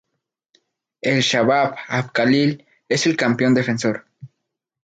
[1.01, 4.07] El Shabab Al-Khalil es el campeón defensor.